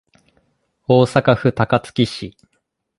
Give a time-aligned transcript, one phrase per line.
[0.87, 2.35] 大阪府高槻市